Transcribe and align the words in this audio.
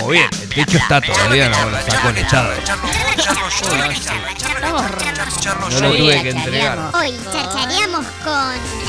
estamos 0.00 0.12
bien. 0.12 0.28
El 0.42 0.48
techo 0.48 0.78
está 0.78 1.00
todavía, 1.00 1.48
no, 1.48 1.70
la 1.70 1.82
sacó 1.82 2.08
echada. 2.10 2.54
No 5.70 5.80
lo 5.80 5.96
tuve 5.96 6.22
que 6.22 6.30
entregar. 6.30 6.90
Hoy 6.94 7.14
charchareamos 7.32 8.06
con 8.24 8.80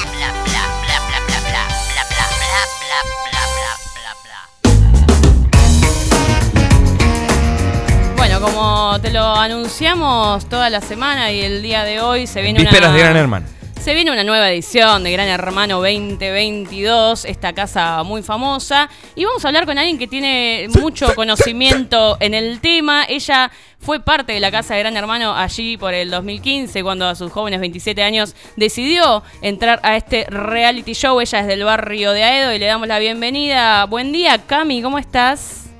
Bueno, 8.15 8.39
como 8.39 8.99
te 9.01 9.09
lo 9.09 9.35
anunciamos 9.35 10.47
toda 10.47 10.69
la 10.69 10.79
semana 10.79 11.31
y 11.31 11.41
el 11.41 11.63
día 11.63 11.83
de 11.83 12.01
hoy 12.01 12.27
se 12.27 12.41
viene 12.41 12.59
Vísperas 12.59 12.89
una... 12.89 12.97
de 12.97 12.99
Gran 12.99 13.17
Hermano. 13.17 13.60
Se 13.81 13.95
viene 13.95 14.11
una 14.11 14.23
nueva 14.23 14.51
edición 14.51 15.03
de 15.03 15.11
Gran 15.11 15.27
Hermano 15.27 15.77
2022, 15.77 17.25
esta 17.25 17.51
casa 17.53 18.03
muy 18.03 18.21
famosa, 18.21 18.87
y 19.15 19.25
vamos 19.25 19.43
a 19.43 19.47
hablar 19.47 19.65
con 19.65 19.75
alguien 19.79 19.97
que 19.97 20.05
tiene 20.07 20.67
mucho 20.79 21.15
conocimiento 21.15 22.15
en 22.19 22.35
el 22.35 22.61
tema. 22.61 23.05
Ella 23.09 23.49
fue 23.79 23.99
parte 23.99 24.33
de 24.33 24.39
la 24.39 24.51
casa 24.51 24.75
de 24.75 24.81
Gran 24.81 24.95
Hermano 24.97 25.33
allí 25.35 25.77
por 25.77 25.95
el 25.95 26.11
2015, 26.11 26.83
cuando 26.83 27.07
a 27.07 27.15
sus 27.15 27.31
jóvenes 27.31 27.59
27 27.59 28.03
años 28.03 28.35
decidió 28.55 29.23
entrar 29.41 29.79
a 29.81 29.97
este 29.97 30.25
reality 30.29 30.93
show. 30.93 31.19
Ella 31.19 31.39
es 31.39 31.47
del 31.47 31.63
barrio 31.63 32.11
de 32.11 32.23
Aedo 32.23 32.53
y 32.53 32.59
le 32.59 32.67
damos 32.67 32.87
la 32.87 32.99
bienvenida. 32.99 33.85
Buen 33.85 34.11
día, 34.11 34.37
Cami, 34.45 34.83
¿cómo 34.83 34.99
estás? 34.99 35.70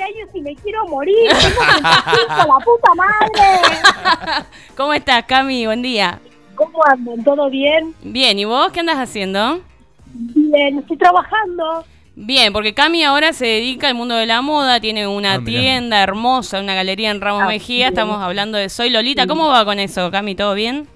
Ay, 0.00 0.12
dijiste 0.12 0.18
27 0.18 0.18
años 0.18 0.28
y 0.34 0.40
me 0.40 0.56
quiero 0.56 0.86
morir. 0.88 1.16
Tengo 1.28 1.60
35, 1.82 2.36
la 2.36 2.64
puta 2.64 2.94
madre. 2.94 4.46
¿Cómo 4.76 4.92
estás, 4.94 5.24
Cami? 5.24 5.66
Buen 5.66 5.82
día. 5.82 6.18
¿Cómo 6.54 6.78
andan? 6.86 7.22
¿Todo 7.24 7.50
bien? 7.50 7.94
Bien, 8.02 8.38
¿y 8.38 8.44
vos 8.44 8.70
qué 8.72 8.80
andas 8.80 8.96
haciendo? 8.98 9.60
Bien, 10.06 10.78
estoy 10.78 10.96
trabajando. 10.96 11.84
Bien, 12.16 12.52
porque 12.52 12.74
Cami 12.74 13.02
ahora 13.02 13.32
se 13.32 13.44
dedica 13.46 13.88
al 13.88 13.94
mundo 13.96 14.14
de 14.14 14.26
la 14.26 14.40
moda, 14.40 14.78
tiene 14.78 15.08
una 15.08 15.34
Ah, 15.34 15.40
tienda 15.44 16.00
hermosa, 16.00 16.60
una 16.60 16.74
galería 16.74 17.10
en 17.10 17.20
Ramos 17.20 17.42
Ah, 17.42 17.48
Mejía, 17.48 17.86
bien. 17.86 17.88
estamos 17.88 18.22
hablando 18.22 18.56
de 18.56 18.68
Soy 18.68 18.90
Lolita. 18.90 19.26
¿Cómo 19.26 19.48
va 19.48 19.64
con 19.64 19.80
eso, 19.80 20.10
Cami? 20.12 20.36
¿Todo 20.36 20.54
bien? 20.54 20.86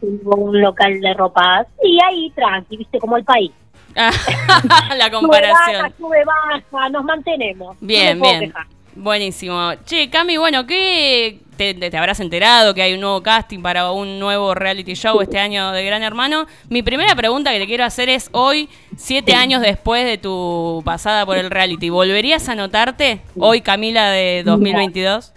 Tengo 0.00 0.34
un 0.34 0.60
local 0.60 1.00
de 1.00 1.14
ropas. 1.14 1.68
Y 1.82 1.98
ahí, 2.04 2.30
tranqui, 2.34 2.76
viste, 2.76 2.98
como 2.98 3.16
el 3.16 3.24
país. 3.24 3.52
Ah, 3.96 4.10
la 4.96 5.06
Sube 5.06 5.10
comparación. 5.10 5.82
baja, 5.82 5.92
sube 5.98 6.24
baja, 6.24 6.88
nos 6.90 7.04
mantenemos. 7.04 7.76
Bien, 7.80 8.20
bien. 8.20 8.52
Buenísimo. 8.96 9.72
Che, 9.84 10.08
Cami, 10.08 10.36
bueno, 10.36 10.66
¿qué 10.66 11.40
te 11.56 11.96
habrás 11.96 12.20
enterado 12.20 12.74
que 12.74 12.82
hay 12.82 12.94
un 12.94 13.00
nuevo 13.00 13.22
casting 13.22 13.60
para 13.60 13.90
un 13.90 14.18
nuevo 14.18 14.54
reality 14.54 14.94
show 14.94 15.20
este 15.20 15.38
año 15.38 15.72
de 15.72 15.84
Gran 15.84 16.02
Hermano? 16.02 16.46
Mi 16.68 16.82
primera 16.82 17.14
pregunta 17.14 17.52
que 17.52 17.58
te 17.58 17.66
quiero 17.66 17.84
hacer 17.84 18.08
es 18.08 18.28
hoy, 18.32 18.68
siete 18.96 19.34
años 19.34 19.62
después 19.62 20.04
de 20.04 20.18
tu 20.18 20.82
pasada 20.84 21.26
por 21.26 21.38
el 21.38 21.50
reality, 21.50 21.90
¿volverías 21.90 22.48
a 22.48 22.52
anotarte 22.52 23.20
hoy, 23.36 23.60
Camila, 23.62 24.10
de 24.10 24.42
2022? 24.44 25.32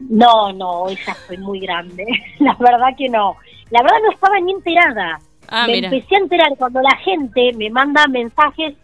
No, 0.00 0.52
no, 0.52 0.70
hoy 0.82 0.98
ya 1.06 1.14
soy 1.26 1.38
muy 1.38 1.60
grande. 1.60 2.04
La 2.40 2.54
verdad 2.58 2.88
que 2.96 3.08
no. 3.08 3.36
La 3.70 3.82
verdad 3.82 3.96
no 4.04 4.12
estaba 4.12 4.38
ni 4.40 4.52
enterada. 4.52 5.18
Ah, 5.48 5.66
me 5.66 5.74
mira. 5.74 5.88
empecé 5.88 6.16
a 6.16 6.18
enterar 6.18 6.48
cuando 6.56 6.80
la 6.80 6.96
gente 6.98 7.52
me 7.56 7.70
manda 7.70 8.06
mensajes, 8.08 8.74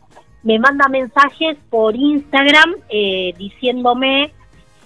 me 0.43 0.59
manda 0.59 0.89
mensajes 0.89 1.57
por 1.69 1.95
Instagram 1.97 2.75
eh, 2.89 3.35
diciéndome 3.37 4.33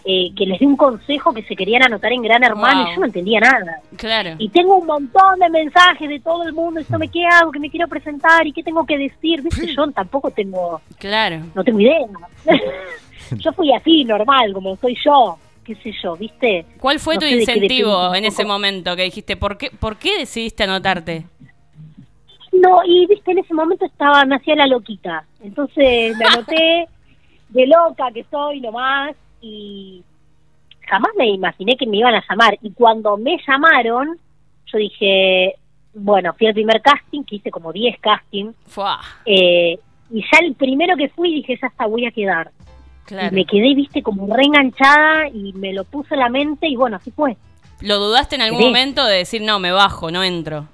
eh, 0.07 0.33
que 0.37 0.45
les 0.45 0.59
di 0.61 0.67
un 0.67 0.77
consejo 0.77 1.33
que 1.33 1.43
se 1.45 1.57
querían 1.57 1.83
anotar 1.83 2.13
en 2.13 2.21
Gran 2.23 2.45
Hermano 2.45 2.83
Wow. 2.83 2.89
y 2.91 2.95
yo 2.95 3.01
no 3.01 3.07
entendía 3.07 3.41
nada. 3.41 3.81
Claro. 3.97 4.31
Y 4.39 4.51
tengo 4.51 4.77
un 4.77 4.87
montón 4.87 5.39
de 5.39 5.49
mensajes 5.49 6.09
de 6.09 6.21
todo 6.21 6.43
el 6.43 6.53
mundo, 6.53 6.81
esto 6.81 6.99
me 6.99 7.09
qué 7.09 7.25
hago, 7.27 7.51
que 7.51 7.59
me 7.59 7.71
quiero 7.71 7.89
presentar 7.89 8.47
y 8.47 8.53
qué 8.53 8.63
tengo 8.63 8.85
que 8.85 8.99
decir, 8.99 9.41
viste, 9.43 9.75
yo 9.75 9.91
tampoco 9.93 10.31
tengo, 10.31 10.81
Claro. 10.99 11.41
no 11.55 11.65
tengo 11.65 11.81
idea. 11.81 11.99
yo 13.39 13.53
fui 13.53 13.73
así, 13.73 14.05
normal, 14.05 14.53
como 14.53 14.77
soy 14.77 14.95
yo, 15.03 15.39
qué 15.65 15.75
sé 15.77 15.93
yo, 16.03 16.17
viste. 16.17 16.67
¿Cuál 16.79 16.99
fue 17.01 17.15
No 17.15 17.21
tu 17.21 17.27
incentivo 17.27 18.15
en 18.15 18.27
ese 18.27 18.45
momento 18.45 18.95
que 18.97 19.05
dijiste, 19.05 19.37
¿por 19.37 19.57
qué, 19.57 19.71
¿por 19.71 19.97
qué 19.97 20.19
decidiste 20.19 20.65
anotarte? 20.65 21.25
No, 22.61 22.83
y 22.85 23.07
viste, 23.07 23.33
en 23.33 23.39
ese 23.39 23.55
momento 23.55 23.85
estaba, 23.85 24.25
me 24.25 24.37
hacía 24.37 24.55
la 24.55 24.67
loquita. 24.67 25.25
Entonces 25.43 26.17
me 26.17 26.25
anoté 26.25 26.89
de 27.49 27.67
loca 27.67 28.11
que 28.13 28.25
soy 28.31 28.61
nomás 28.61 29.15
y 29.41 30.03
jamás 30.89 31.11
me 31.17 31.29
imaginé 31.29 31.77
que 31.77 31.87
me 31.87 31.99
iban 31.99 32.15
a 32.15 32.25
llamar. 32.29 32.57
Y 32.63 32.73
cuando 32.73 33.17
me 33.17 33.39
llamaron, 33.47 34.19
yo 34.67 34.79
dije, 34.79 35.55
bueno, 35.95 36.33
fui 36.35 36.47
al 36.47 36.55
primer 36.55 36.81
casting, 36.81 37.23
que 37.25 37.37
hice 37.37 37.51
como 37.51 37.73
10 37.73 37.99
castings, 38.01 38.55
eh, 39.25 39.79
y 40.11 40.21
ya 40.21 40.39
el 40.41 40.55
primero 40.55 40.97
que 40.97 41.09
fui 41.09 41.35
dije, 41.35 41.59
ya 41.61 41.69
está, 41.69 41.87
voy 41.87 42.07
a 42.07 42.11
quedar. 42.11 42.51
claro. 43.05 43.29
Y 43.33 43.35
me 43.35 43.45
quedé, 43.45 43.75
viste, 43.75 44.03
como 44.03 44.35
reenganchada 44.35 45.29
y 45.29 45.53
me 45.55 45.73
lo 45.73 45.85
puse 45.85 46.15
en 46.15 46.21
la 46.21 46.29
mente 46.29 46.69
y 46.69 46.77
bueno, 46.77 46.97
así 46.97 47.11
fue. 47.11 47.37
¿Lo 47.81 47.99
dudaste 47.99 48.37
en 48.37 48.43
algún 48.43 48.61
momento 48.61 49.05
de 49.05 49.19
decir, 49.19 49.43
no, 49.43 49.59
me 49.59 49.73
bajo, 49.73 50.11
no 50.11 50.23
entro? 50.23 50.69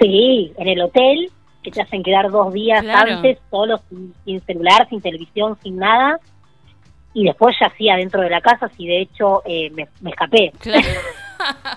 Sí, 0.00 0.52
en 0.56 0.68
el 0.68 0.82
hotel, 0.82 1.30
que 1.62 1.70
te 1.70 1.82
hacen 1.82 2.02
quedar 2.02 2.30
dos 2.30 2.52
días 2.52 2.82
Claro. 2.82 3.12
antes, 3.12 3.38
solo 3.50 3.80
sin, 3.88 4.14
sin 4.24 4.40
celular, 4.42 4.86
sin 4.88 5.00
televisión, 5.00 5.56
sin 5.62 5.76
nada. 5.76 6.18
Y 7.12 7.24
después 7.24 7.56
ya 7.60 7.72
sí, 7.78 7.88
adentro 7.88 8.20
de 8.22 8.30
la 8.30 8.40
casa, 8.40 8.68
sí, 8.76 8.86
de 8.86 9.02
hecho, 9.02 9.42
eh, 9.46 9.70
me, 9.70 9.88
me 10.00 10.10
escapé. 10.10 10.52
Claro. 10.60 10.82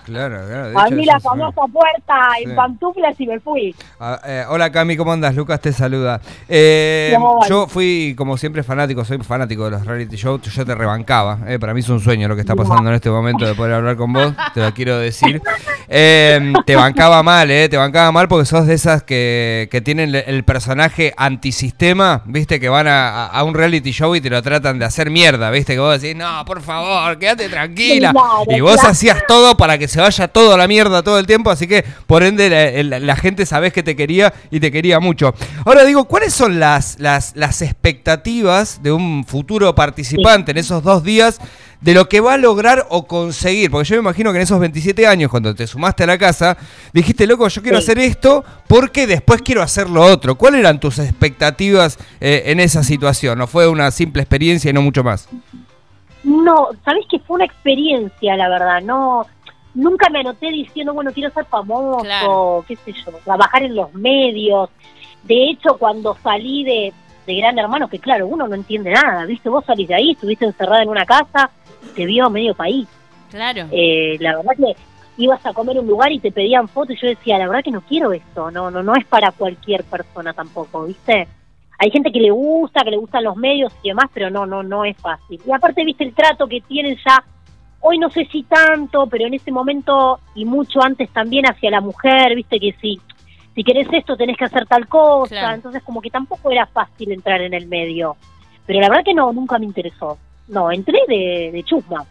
Claro, 0.04 0.36
claro. 0.46 0.70
de 0.70 0.78
Abrí 0.78 1.02
hecho, 1.02 1.12
la 1.12 1.20
famosa 1.20 1.60
puerta 1.72 2.14
en 2.42 2.50
Sí. 2.50 2.56
pantuflas 2.56 3.20
y 3.20 3.26
me 3.26 3.40
fui. 3.40 3.74
Ah, 4.00 4.20
eh, 4.24 4.44
hola 4.48 4.70
Cami, 4.72 4.96
¿cómo 4.96 5.12
andas? 5.12 5.34
Lucas 5.34 5.60
te 5.60 5.72
saluda. 5.72 6.20
Eh, 6.48 7.16
yo 7.48 7.66
fui, 7.66 8.14
como 8.16 8.36
siempre, 8.36 8.62
fanático, 8.62 9.04
soy 9.04 9.18
fanático 9.18 9.64
de 9.64 9.72
los 9.72 9.84
reality 9.86 10.16
shows, 10.16 10.42
yo 10.42 10.64
te 10.64 10.74
rebancaba. 10.74 11.38
eh, 11.46 11.58
para 11.58 11.74
mí 11.74 11.80
es 11.80 11.88
un 11.88 12.00
sueño 12.00 12.28
lo 12.28 12.34
que 12.34 12.40
está 12.40 12.54
pasando 12.56 12.88
en 12.88 12.94
este 12.94 13.10
momento 13.10 13.46
de 13.46 13.54
poder 13.54 13.74
hablar 13.74 13.96
con 13.96 14.12
vos, 14.12 14.32
te 14.54 14.60
lo 14.60 14.72
quiero 14.74 14.98
decir. 14.98 15.40
Eh, 15.90 16.52
te 16.66 16.76
bancaba 16.76 17.22
mal, 17.22 17.50
eh, 17.50 17.66
te 17.70 17.78
bancaba 17.78 18.12
mal 18.12 18.28
porque 18.28 18.44
sos 18.44 18.66
de 18.66 18.74
esas 18.74 19.02
que, 19.02 19.68
que 19.70 19.80
tienen 19.80 20.14
el- 20.14 20.44
personaje 20.44 21.14
antisistema, 21.16 22.20
viste, 22.26 22.60
que 22.60 22.68
van 22.68 22.86
a, 22.86 23.08
a- 23.08 23.26
a 23.28 23.42
un 23.44 23.54
reality 23.54 23.90
show 23.92 24.14
y 24.14 24.20
te 24.20 24.28
lo 24.28 24.42
tratan 24.42 24.78
de 24.78 24.84
hacer 24.84 25.08
mierda, 25.10 25.50
viste, 25.50 25.72
que 25.72 25.78
vos 25.80 25.98
decís, 25.98 26.14
no, 26.14 26.44
por 26.44 26.60
favor, 26.60 27.18
quédate 27.18 27.48
tranquila. 27.48 28.12
Claro, 28.12 28.44
y 28.48 28.60
vos 28.60 28.74
claro. 28.74 28.88
hacías 28.90 29.22
todo 29.26 29.56
para 29.58 29.76
que 29.76 29.88
se 29.88 30.00
vaya 30.00 30.28
todo 30.28 30.54
a 30.54 30.56
la 30.56 30.66
mierda 30.68 31.02
todo 31.02 31.18
el 31.18 31.26
tiempo, 31.26 31.50
así 31.50 31.66
que 31.66 31.84
por 32.06 32.22
ende 32.22 32.48
la, 32.48 32.82
la- 32.84 33.04
la 33.04 33.16
gente 33.16 33.44
sabés 33.44 33.72
que 33.74 33.82
te 33.82 33.94
quería 33.96 34.32
y 34.50 34.60
te 34.60 34.72
quería 34.72 35.00
mucho. 35.00 35.34
Ahora 35.66 35.84
digo, 35.84 36.04
¿cuáles 36.06 36.32
son 36.32 36.58
las, 36.60 36.98
las, 37.00 37.34
las 37.36 37.60
expectativas 37.60 38.82
de 38.82 38.92
un 38.92 39.24
futuro 39.26 39.74
participante 39.74 40.52
en 40.52 40.58
esos 40.58 40.82
dos 40.82 41.02
días 41.02 41.40
de 41.80 41.94
lo 41.94 42.08
que 42.08 42.20
va 42.20 42.34
a 42.34 42.36
lograr 42.38 42.86
o 42.90 43.06
conseguir? 43.06 43.70
Porque 43.70 43.88
yo 43.88 43.96
me 43.96 44.00
imagino 44.00 44.30
que 44.32 44.38
en 44.38 44.42
esos 44.44 44.58
27 44.60 45.06
años, 45.06 45.30
cuando 45.30 45.54
te 45.54 45.66
sumaste 45.66 46.04
a 46.04 46.06
la 46.06 46.16
casa, 46.18 46.56
dijiste, 46.92 47.26
loco, 47.26 47.46
yo 47.48 47.60
quiero 47.62 47.78
Sí. 47.78 47.84
hacer 47.84 47.98
esto 47.98 48.44
porque 48.68 49.06
después 49.06 49.42
quiero 49.42 49.62
hacer 49.62 49.90
lo 49.90 50.02
otro. 50.02 50.36
¿Cuáles 50.36 50.60
eran 50.60 50.78
tus 50.80 50.98
expectativas 51.00 51.98
eh, 52.20 52.44
en 52.46 52.60
esa 52.60 52.82
situación? 52.84 53.38
¿No 53.38 53.46
fue 53.46 53.66
una 53.68 53.90
simple 53.90 54.22
experiencia 54.22 54.70
y 54.70 54.72
no 54.72 54.82
mucho 54.82 55.02
más? 55.04 55.28
No, 56.24 56.68
sabés 56.84 57.04
que 57.10 57.18
fue 57.20 57.36
una 57.36 57.44
experiencia, 57.46 58.36
la 58.36 58.48
verdad. 58.48 58.80
No, 58.82 59.24
nunca 59.74 60.08
me 60.10 60.20
anoté 60.20 60.50
diciendo, 60.50 60.94
bueno, 60.94 61.12
quiero 61.12 61.30
ser 61.32 61.44
famoso, 61.46 62.02
Claro. 62.04 62.64
qué 62.66 62.76
sé 62.76 62.92
yo, 62.92 63.12
trabajar 63.24 63.62
en 63.62 63.74
los 63.74 63.92
medios. 63.94 64.70
De 65.24 65.50
hecho, 65.50 65.76
cuando 65.78 66.16
salí 66.22 66.64
de, 66.64 66.92
de 67.26 67.34
Gran 67.36 67.58
Hermano, 67.58 67.88
que 67.88 67.98
claro, 67.98 68.26
uno 68.26 68.48
no 68.48 68.54
entiende 68.54 68.90
nada, 68.92 69.24
¿viste? 69.26 69.48
Vos 69.48 69.64
salís 69.64 69.88
de 69.88 69.94
ahí, 69.94 70.10
estuviste 70.12 70.44
encerrada 70.44 70.82
en 70.82 70.88
una 70.88 71.04
casa, 71.04 71.50
te 71.94 72.06
vio 72.06 72.30
medio 72.30 72.54
país. 72.54 72.86
Claro. 73.30 73.66
Eh, 73.70 74.16
la 74.20 74.36
verdad 74.36 74.52
que 74.56 74.76
ibas 75.18 75.44
a 75.44 75.52
comer 75.52 75.78
un 75.78 75.86
lugar 75.86 76.12
y 76.12 76.20
te 76.20 76.30
pedían 76.30 76.68
fotos 76.68 76.96
y 76.96 77.00
yo 77.00 77.08
decía, 77.08 77.38
la 77.38 77.46
verdad 77.48 77.64
que 77.64 77.72
no 77.72 77.80
quiero 77.82 78.12
esto, 78.12 78.50
no, 78.50 78.70
no, 78.70 78.82
no 78.82 78.94
es 78.94 79.04
para 79.04 79.32
cualquier 79.32 79.82
persona 79.84 80.32
tampoco, 80.32 80.84
¿viste? 80.84 81.26
Hay 81.80 81.90
gente 81.90 82.10
que 82.10 82.20
le 82.20 82.30
gusta, 82.30 82.82
que 82.82 82.90
le 82.90 82.96
gustan 82.96 83.24
los 83.24 83.36
medios 83.36 83.72
y 83.82 83.88
demás, 83.88 84.06
pero 84.14 84.30
no, 84.30 84.46
no, 84.46 84.62
no 84.62 84.84
es 84.84 84.96
fácil. 84.96 85.40
Y 85.46 85.52
aparte, 85.52 85.84
viste 85.84 86.02
el 86.04 86.12
trato 86.14 86.46
que 86.48 86.60
tienen 86.60 86.96
ya, 87.06 87.22
hoy 87.80 87.98
no 87.98 88.10
sé 88.10 88.26
si 88.30 88.42
tanto, 88.44 89.06
pero 89.06 89.26
en 89.26 89.34
ese 89.34 89.50
momento 89.52 90.20
y 90.34 90.44
mucho 90.44 90.82
antes 90.82 91.08
también 91.10 91.46
hacia 91.46 91.70
la 91.70 91.80
mujer, 91.80 92.34
viste 92.34 92.58
que 92.58 92.74
si, 92.80 93.00
si 93.54 93.64
querés 93.64 93.88
esto 93.92 94.16
tenés 94.16 94.36
que 94.36 94.44
hacer 94.44 94.66
tal 94.66 94.86
cosa, 94.88 95.34
Claro. 95.34 95.54
entonces 95.54 95.82
como 95.82 96.00
que 96.00 96.10
tampoco 96.10 96.50
era 96.50 96.66
fácil 96.66 97.12
entrar 97.12 97.40
en 97.40 97.54
el 97.54 97.66
medio. 97.66 98.16
Pero 98.66 98.80
la 98.80 98.88
verdad 98.88 99.04
que 99.04 99.14
no, 99.14 99.32
nunca 99.32 99.58
me 99.58 99.64
interesó. 99.66 100.18
No, 100.48 100.70
entré 100.72 100.98
de, 101.08 101.50
de 101.52 101.62
chusma. 101.64 102.04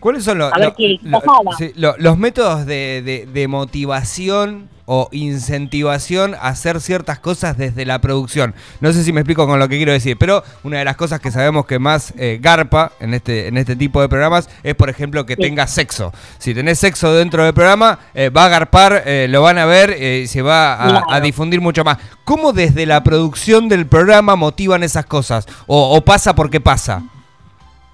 ¿Cuáles 0.00 0.24
son 0.24 0.38
los, 0.38 0.50
lo- 0.58 0.64
lo- 1.02 1.20
sí, 1.58 1.72
lo- 1.76 1.94
los 1.98 2.18
métodos 2.18 2.66
de, 2.66 3.02
de- 3.04 3.26
de 3.32 3.48
motivación 3.48 4.68
o 4.92 5.08
incentivación 5.12 6.34
a 6.34 6.48
hacer 6.48 6.80
ciertas 6.80 7.18
cosas 7.20 7.56
desde 7.56 7.84
la 7.84 8.00
producción? 8.00 8.54
No 8.80 8.92
sé 8.92 9.04
si 9.04 9.12
me 9.12 9.20
explico 9.20 9.46
con 9.46 9.58
lo 9.58 9.68
que 9.68 9.76
quiero 9.76 9.92
decir, 9.92 10.16
pero 10.18 10.42
una 10.64 10.78
de 10.78 10.84
las 10.84 10.96
cosas 10.96 11.20
que 11.20 11.30
sabemos 11.30 11.66
que 11.66 11.78
más 11.78 12.12
eh, 12.16 12.38
garpa 12.40 12.92
en 12.98 13.14
este, 13.14 13.46
en 13.48 13.56
este 13.56 13.76
tipo 13.76 14.00
de 14.00 14.08
programas 14.08 14.48
es, 14.62 14.74
por 14.74 14.88
ejemplo, 14.90 15.26
que 15.26 15.34
Sí. 15.36 15.42
tenga 15.42 15.66
sexo. 15.66 16.12
Si 16.38 16.54
tenés 16.54 16.78
sexo 16.78 17.12
dentro 17.14 17.44
del 17.44 17.54
programa, 17.54 17.98
eh, 18.14 18.30
va 18.30 18.46
a 18.46 18.48
garpar, 18.48 19.02
eh, 19.06 19.26
lo 19.28 19.42
van 19.42 19.58
a 19.58 19.66
ver 19.66 20.02
y 20.02 20.26
se 20.26 20.42
va 20.42 20.74
a, 20.82 20.88
Claro. 20.88 21.06
a 21.10 21.20
difundir 21.20 21.60
mucho 21.60 21.84
más. 21.84 21.98
¿Cómo 22.24 22.52
desde 22.52 22.86
la 22.86 23.02
producción 23.04 23.68
del 23.68 23.86
programa 23.86 24.34
motivan 24.34 24.82
esas 24.82 25.04
cosas? 25.06 25.46
¿O, 25.66 25.94
o 25.96 26.00
pasa 26.00 26.34
porque 26.34 26.60
pasa? 26.60 27.02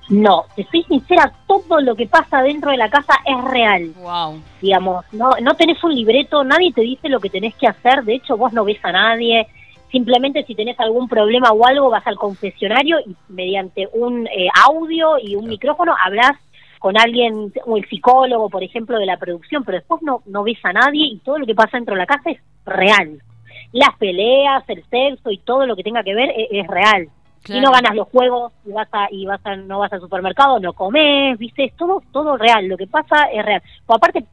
No, 0.09 0.45
te 0.55 0.65
soy 0.71 0.85
sincera, 0.85 1.33
todo 1.47 1.81
lo 1.81 1.97
que 1.97 2.07
pasa 2.07 2.43
dentro 2.43 2.71
de 2.71 2.77
la 2.77 2.89
casa 2.89 3.15
es 3.25 3.45
real. 3.45 3.93
Wow. 3.97 4.41
digamos, 4.61 5.05
no, 5.13 5.31
no 5.43 5.55
tenés 5.55 5.83
un 5.83 5.95
libreto, 5.95 6.45
nadie 6.45 6.73
te 6.73 6.83
dice 6.83 7.09
lo 7.09 7.19
que 7.19 7.31
tenés 7.31 7.55
que 7.57 7.67
hacer, 7.67 8.05
de 8.05 8.15
hecho 8.15 8.37
vos 8.37 8.53
no 8.53 8.65
ves 8.65 8.79
a 8.85 8.93
nadie, 8.93 9.49
simplemente 9.91 10.45
si 10.45 10.55
tenés 10.55 10.79
algún 10.79 11.09
problema 11.09 11.51
o 11.51 11.67
algo 11.67 11.91
vas 11.91 12.07
al 12.07 12.17
confesionario 12.17 12.99
y 13.05 13.17
mediante 13.29 13.89
un 13.93 14.27
eh, 14.29 14.49
audio 14.65 15.19
y 15.19 15.35
un 15.35 15.49
micrófono 15.49 15.95
hablas 16.05 16.37
con 16.79 16.97
alguien, 16.99 17.53
o 17.65 17.77
el 17.77 17.89
psicólogo, 17.89 18.49
por 18.49 18.63
ejemplo, 18.63 18.99
de 18.99 19.07
la 19.07 19.17
producción, 19.17 19.65
pero 19.65 19.79
después 19.79 20.03
no, 20.03 20.23
no 20.27 20.45
ves 20.45 20.59
a 20.63 20.73
nadie 20.73 21.07
y 21.07 21.19
todo 21.19 21.39
lo 21.39 21.47
que 21.47 21.55
pasa 21.55 21.79
dentro 21.79 21.95
de 21.95 22.01
la 22.01 22.07
casa 22.07 22.31
es 22.31 22.39
real. 22.65 23.21
Las 23.73 23.97
peleas, 23.99 24.63
el 24.69 24.85
sexo 24.85 25.31
y 25.31 25.39
todo 25.39 25.67
lo 25.67 25.75
que 25.75 25.83
tenga 25.83 26.05
que 26.05 26.15
ver 26.15 26.31
es, 26.37 26.49
es 26.51 26.67
real. 26.69 27.09
Claro. 27.47 27.61
Y 27.61 27.65
no 27.65 27.71
ganas 27.73 27.95
los 27.95 28.09
juegos 28.09 28.53
y 28.67 28.73
vas 28.73 28.89
a 28.93 29.07
y 29.11 29.25
vas 29.27 29.41
a 29.45 29.57
no 29.57 29.79
vas 29.79 29.93
al 29.93 30.01
supermercado, 30.01 30.59
no 30.61 30.73
comes, 30.73 31.39
¿viste? 31.39 31.65
Es 31.65 31.77
todo 31.77 32.03
todo 32.13 32.37
real, 32.37 32.67
lo 32.67 32.77
que 32.77 32.87
pasa 32.87 33.25
es 33.33 33.45
real. 33.45 33.63
O 33.87 33.95
aparte 33.95 34.25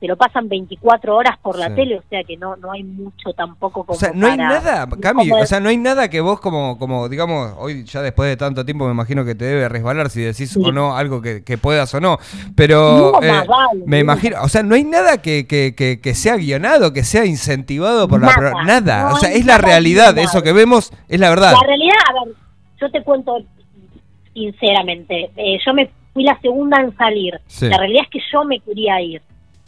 te 0.00 0.08
lo 0.08 0.16
pasan 0.16 0.48
24 0.48 1.14
horas 1.14 1.38
por 1.40 1.56
la 1.56 1.68
Sí. 1.68 1.74
tele, 1.76 1.98
o 1.98 2.02
sea 2.10 2.24
que 2.24 2.36
no 2.36 2.56
no 2.56 2.72
hay 2.72 2.82
mucho 2.82 3.32
tampoco 3.36 3.84
como 3.84 3.96
O 3.96 4.00
sea, 4.00 4.10
no 4.12 4.26
hay 4.26 4.36
para- 4.36 4.48
nada, 4.60 4.88
Cami, 5.00 5.28
como- 5.28 5.40
o 5.40 5.46
sea, 5.46 5.60
no 5.60 5.68
hay 5.68 5.76
nada 5.76 6.10
que 6.10 6.20
vos 6.20 6.40
como, 6.40 6.76
como 6.76 7.08
digamos, 7.08 7.54
hoy 7.56 7.84
ya 7.84 8.02
después 8.02 8.28
de 8.28 8.36
tanto 8.36 8.64
tiempo 8.64 8.84
me 8.86 8.90
imagino 8.90 9.24
que 9.24 9.36
te 9.36 9.44
debe 9.44 9.68
resbalar 9.68 10.10
si 10.10 10.20
decís 10.22 10.50
Sí. 10.50 10.60
o 10.60 10.72
no 10.72 10.96
algo 10.96 11.22
que, 11.22 11.44
que 11.44 11.56
puedas 11.56 11.94
o 11.94 12.00
no, 12.00 12.18
pero 12.56 13.12
No, 13.12 13.22
eh, 13.22 13.30
más 13.30 13.46
vale, 13.46 13.82
me 13.86 13.98
no. 13.98 14.02
imagino, 14.02 14.42
o 14.42 14.48
sea, 14.48 14.64
no 14.64 14.74
hay 14.74 14.82
nada 14.82 15.22
que, 15.22 15.46
que, 15.46 15.74
que, 15.76 16.00
que 16.00 16.14
sea 16.16 16.34
guionado, 16.36 16.92
que 16.92 17.04
sea 17.04 17.24
incentivado 17.24 18.08
por 18.08 18.20
la... 18.20 18.26
Nada, 18.26 18.38
pro- 18.50 18.64
Nada, 18.64 19.08
no 19.08 19.14
o 19.14 19.18
sea, 19.18 19.30
es 19.30 19.46
la 19.46 19.58
realidad, 19.58 20.18
eso 20.18 20.42
que 20.42 20.52
vemos 20.52 20.92
es 21.08 21.20
la 21.20 21.30
verdad. 21.30 21.52
La 21.52 21.64
realidad, 21.66 21.94
a 22.10 22.24
ver, 22.24 22.34
yo 22.82 22.90
te 22.90 23.02
cuento 23.02 23.38
sinceramente, 24.34 25.30
eh, 25.36 25.58
yo 25.64 25.74
me 25.74 25.90
fui 26.12 26.24
la 26.24 26.38
segunda 26.40 26.80
en 26.80 26.94
salir. 26.96 27.40
Sí. 27.46 27.68
La 27.68 27.78
realidad 27.78 28.02
es 28.04 28.10
que 28.10 28.20
yo 28.32 28.44
me 28.44 28.60
quería 28.60 29.00
ir. 29.00 29.22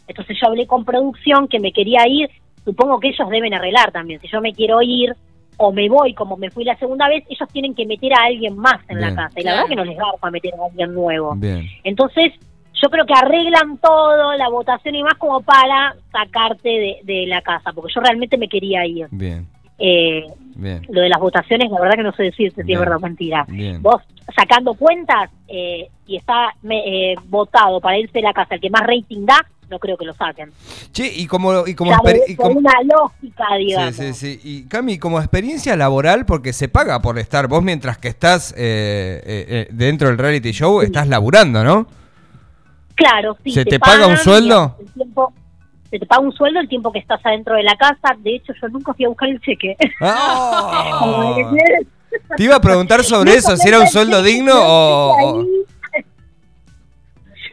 Entonces 0.07 0.37
yo 0.39 0.47
hablé 0.47 0.67
con 0.67 0.85
producción 0.85 1.47
que 1.47 1.59
me 1.59 1.71
quería 1.71 2.07
ir. 2.07 2.29
Supongo 2.63 2.99
que 2.99 3.09
ellos 3.09 3.29
deben 3.29 3.53
arreglar 3.53 3.91
también. 3.91 4.19
Si 4.21 4.27
yo 4.27 4.41
me 4.41 4.53
quiero 4.53 4.81
ir 4.81 5.15
o 5.57 5.71
me 5.71 5.87
voy 5.87 6.13
como 6.13 6.35
me 6.37 6.51
fui 6.51 6.63
la 6.63 6.75
segunda 6.77 7.07
vez, 7.07 7.23
ellos 7.29 7.47
tienen 7.51 7.73
que 7.73 7.85
meter 7.85 8.13
a 8.13 8.25
alguien 8.25 8.57
más 8.57 8.81
en 8.89 8.97
Bien. 8.97 9.15
la 9.15 9.15
casa. 9.23 9.39
Y 9.39 9.43
la 9.43 9.51
verdad 9.53 9.67
que 9.67 9.75
no 9.75 9.85
les 9.85 9.97
da 9.97 10.05
para 10.19 10.31
meter 10.31 10.53
a 10.53 10.65
alguien 10.65 10.93
nuevo. 10.93 11.33
Bien, 11.35 11.65
Entonces, 11.83 12.33
yo 12.81 12.89
creo 12.89 13.05
que 13.05 13.13
arreglan 13.13 13.77
todo, 13.77 14.33
la 14.33 14.49
votación 14.49 14.95
y 14.95 15.03
más 15.03 15.13
como 15.15 15.41
para 15.41 15.95
sacarte 16.11 16.69
de, 16.69 16.97
de 17.03 17.25
la 17.27 17.41
casa, 17.41 17.71
porque 17.71 17.93
yo 17.93 18.01
realmente 18.01 18.37
me 18.37 18.49
quería 18.49 18.85
ir. 18.85 19.07
bien, 19.11 19.47
Eh, 19.79 20.25
bien, 20.55 20.81
lo 20.89 21.01
de 21.01 21.09
las 21.09 21.19
votaciones, 21.19 21.69
la 21.71 21.79
verdad 21.79 21.95
que 21.97 22.03
no 22.03 22.13
sé 22.13 22.23
decirte 22.23 22.63
si 22.63 22.73
es 22.73 22.79
verdad 22.79 22.97
o 22.97 22.99
mentira. 23.01 23.45
bien. 23.47 23.81
Vos 23.81 24.01
sacando 24.35 24.73
cuentas 24.73 25.29
eh, 25.47 25.89
y 26.07 26.17
está 26.17 26.53
me- 26.63 27.11
eh, 27.11 27.15
votado 27.27 27.79
para 27.79 27.97
irse 27.99 28.13
de 28.17 28.21
la 28.23 28.33
casa 28.33 28.55
el 28.55 28.61
que 28.61 28.69
más 28.71 28.81
rating 28.81 29.25
da, 29.25 29.45
no 29.69 29.79
creo 29.79 29.97
que 29.97 30.05
lo 30.05 30.13
saquen. 30.13 30.51
Che, 30.91 31.05
y 31.11 31.25
como, 31.27 31.65
y 31.67 31.73
como, 31.75 31.91
exper- 31.91 32.13
de- 32.25 32.31
y 32.31 32.35
como- 32.35 32.59
una 32.59 32.73
lógica, 32.83 33.45
digamos. 33.57 33.95
Sí, 33.95 34.13
sí, 34.13 34.37
sí. 34.37 34.39
Y 34.43 34.63
Cami, 34.67 34.97
como 34.99 35.19
experiencia 35.19 35.75
laboral, 35.75 36.25
porque 36.25 36.53
se 36.53 36.67
paga 36.69 37.01
por 37.01 37.17
estar, 37.19 37.47
vos 37.47 37.63
mientras 37.63 37.97
que 37.97 38.07
estás 38.07 38.51
eh, 38.57 39.21
eh, 39.25 39.45
eh, 39.49 39.67
dentro 39.71 40.07
del 40.07 40.17
reality 40.17 40.51
show, 40.51 40.81
estás 40.81 41.07
laburando, 41.07 41.63
¿no? 41.63 41.87
Claro, 42.95 43.35
sí. 43.43 43.51
¿Se 43.51 43.65
te 43.65 43.79
paga 43.79 44.07
un 44.07 44.17
sueldo? 44.17 44.77
el 44.79 44.91
tiempo- 44.93 45.33
se 45.95 45.99
te 45.99 46.05
paga 46.05 46.21
un 46.21 46.33
sueldo 46.33 46.59
el 46.59 46.67
tiempo 46.67 46.91
que 46.91 46.99
estás 46.99 47.19
adentro 47.25 47.55
de 47.55 47.63
la 47.63 47.75
casa. 47.75 48.15
De 48.19 48.35
hecho, 48.35 48.51
yo 48.61 48.67
nunca 48.67 48.93
fui 48.93 49.05
a 49.05 49.07
buscar 49.09 49.29
el 49.29 49.39
cheque. 49.39 49.75
¡Ah! 50.01 51.49
Te 52.37 52.43
iba 52.43 52.55
a 52.55 52.61
preguntar 52.61 53.03
sobre 53.03 53.33
eso, 53.35 53.55
si 53.57 53.67
era 53.67 53.79
un 53.79 53.87
sueldo 53.87 54.21
digno 54.23 54.53
o, 54.55 55.45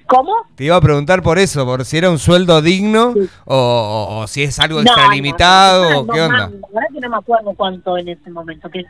¿Cómo? 0.07 0.33
Te 0.57 0.65
iba 0.65 0.77
a 0.77 0.81
preguntar 0.81 1.23
por 1.23 1.39
eso, 1.39 1.65
por 1.65 1.85
si 1.85 1.97
era 1.99 2.11
un 2.11 2.19
sueldo 2.19 2.61
digno 2.63 3.15
o, 3.45 3.57
o- 3.57 4.19
o 4.21 4.27
si 4.27 4.43
es 4.43 4.59
algo 4.61 4.83
No, 4.83 4.91
extralimitado 4.91 5.91
no, 5.91 5.99
o 6.01 6.07
qué 6.07 6.21
onda. 6.21 6.39
La 6.39 6.47
verdad 6.47 6.89
que 6.93 7.01
no 7.01 7.11
me 7.11 7.17
acuerdo 7.17 7.53
cuánto 7.57 7.97
en 7.97 8.09
ese 8.09 8.31
momento. 8.31 8.69
Que 8.69 8.85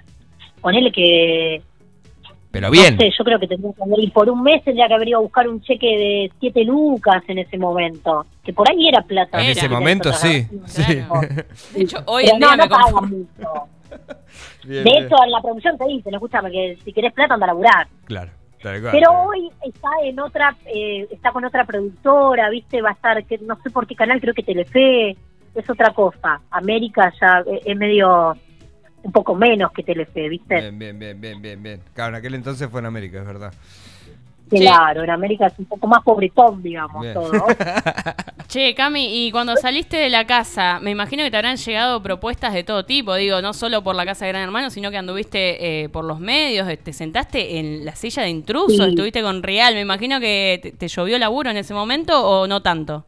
ponele 0.60 0.90
que 0.90 1.62
Pero 2.52 2.70
bien. 2.70 2.94
No 2.96 3.00
sé, 3.02 3.10
yo 3.19 3.25
creo 3.25 3.38
que 3.40 3.49
tendría 3.49 3.72
que 3.72 3.82
haber, 3.82 3.99
y 4.00 4.10
por 4.10 4.28
un 4.31 4.43
mes 4.43 4.62
tendría 4.62 4.87
que 4.87 4.94
haber 4.94 5.08
ido 5.08 5.19
a 5.19 5.22
buscar 5.22 5.49
un 5.49 5.60
cheque 5.62 5.87
de 5.87 6.32
7 6.40 6.64
lucas 6.64 7.22
en 7.28 7.38
ese 7.38 7.56
momento. 7.58 8.26
Que 8.44 8.52
por 8.52 8.70
ahí 8.70 8.88
era 8.88 9.02
plata. 9.02 9.38
En 9.38 9.44
Era. 9.44 9.52
ese 9.52 9.69
momento 9.69 10.12
sí. 10.12 10.46
sí. 10.66 10.82
Claro. 10.96 11.20
De 11.75 11.82
hecho, 11.82 11.99
hoy 12.06 12.25
en 12.25 12.38
no, 12.38 12.49
día 12.49 12.56
no 12.56 12.62
me 12.64 12.69
pagan 12.69 12.93
conformo. 12.93 13.16
mucho. 13.16 13.52
Bien, 14.64 14.84
De 14.84 14.90
bien. 14.90 15.04
hecho, 15.06 15.16
en 15.25 15.31
la 15.32 15.40
producción 15.43 15.76
te 15.76 15.87
dicen, 15.88 16.14
escúchame, 16.14 16.50
que 16.50 16.78
si 16.84 16.93
querés 16.93 17.12
plata 17.12 17.34
anda 17.34 17.44
a 17.46 17.49
laburar. 17.49 17.87
Claro. 18.04 18.31
tal 18.62 18.81
cual, 18.81 18.93
Pero 18.93 19.10
hoy 19.25 19.50
está 19.66 19.88
en 20.04 20.20
otra, 20.20 20.56
eh, 20.66 21.06
está 21.10 21.32
con 21.32 21.44
otra 21.44 21.64
productora, 21.64 22.49
viste, 22.49 22.81
va 22.81 22.90
a 22.90 22.93
estar, 22.93 23.25
que 23.25 23.38
no 23.38 23.56
sé 23.62 23.70
por 23.70 23.87
qué 23.87 23.94
canal, 23.96 24.20
creo 24.20 24.32
que 24.34 24.43
Telefe, 24.44 25.10
es 25.54 25.69
otra 25.69 25.93
cosa. 25.93 26.40
América 26.50 27.12
ya 27.20 27.40
eh, 27.46 27.60
es 27.64 27.76
medio, 27.76 28.37
un 29.02 29.12
poco 29.12 29.34
menos 29.34 29.72
que 29.72 29.82
Telefe, 29.82 30.28
viste. 30.28 30.54
Bien, 30.60 30.78
bien, 30.78 30.99
bien, 30.99 31.20
bien, 31.20 31.43
bien, 31.43 31.62
bien. 31.62 31.81
Claro, 31.94 32.10
en 32.10 32.14
aquel 32.16 32.34
entonces 32.34 32.69
fue 32.70 32.81
en 32.81 32.87
América, 32.87 33.19
es 33.20 33.26
verdad. 33.26 33.52
Claro, 34.50 35.02
en 35.02 35.08
América 35.08 35.46
es 35.46 35.54
un 35.58 35.64
poco 35.64 35.87
más 35.87 36.02
pobretón, 36.02 36.62
digamos, 36.62 37.00
Bien. 37.00 37.14
todo. 37.14 37.46
Che, 38.49 38.75
Cami, 38.75 39.26
y 39.26 39.31
cuando 39.32 39.56
saliste 39.56 39.96
de 39.96 40.10
la 40.10 40.26
casa, 40.26 40.78
me 40.78 40.90
imagino 40.90 41.22
que 41.25 41.31
te 41.31 41.38
habrán 41.38 41.56
llegado 41.56 42.02
propuestas 42.02 42.52
de 42.52 42.62
todo 42.62 42.84
tipo, 42.84 43.14
digo, 43.14 43.40
no 43.40 43.54
solo 43.54 43.82
por 43.82 43.94
la 43.94 44.04
casa 44.04 44.26
de 44.26 44.32
Gran 44.32 44.43
Hermano, 44.43 44.69
sino 44.69 44.90
que 44.90 44.99
anduviste 44.99 45.84
eh, 45.84 45.88
por 45.88 46.04
los 46.04 46.20
medios, 46.20 46.69
eh, 46.69 46.76
te 46.76 46.93
sentaste 46.93 47.58
en 47.58 47.87
la 47.87 47.94
silla 47.96 48.25
de 48.25 48.28
intruso, 48.28 48.84
Sí. 48.84 48.90
estuviste 48.90 49.22
con 49.22 49.43
Real, 49.43 49.72
me 49.72 49.81
imagino 49.81 50.20
que 50.20 50.60
te, 50.62 50.72
te 50.72 50.88
llovió 50.88 51.19
laburo 51.19 51.49
en 51.49 51.56
ese 51.56 51.72
momento 51.72 52.22
o 52.22 52.46
no 52.46 52.60
tanto. 52.60 53.06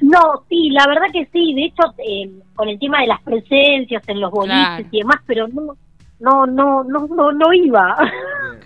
No, 0.00 0.42
sí, 0.48 0.70
la 0.70 0.86
verdad 0.86 1.06
que 1.12 1.26
sí. 1.32 1.54
De 1.54 1.64
hecho, 1.66 1.82
eh, 1.98 2.30
con 2.54 2.68
el 2.68 2.78
tema 2.78 3.00
de 3.00 3.06
las 3.08 3.22
presencias 3.22 4.02
en 4.08 4.20
los 4.20 4.30
boliches 4.30 4.56
Claro. 4.58 4.84
y 4.90 4.98
demás, 4.98 5.16
pero 5.26 5.48
no, 5.48 5.76
no, 6.20 6.46
no, 6.46 6.84
no, 6.84 7.06
no, 7.08 7.32
no 7.32 7.52
iba. 7.52 7.96